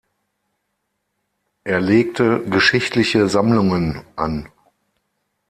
[1.63, 4.49] Er legte geschichtliche Sammlungen an.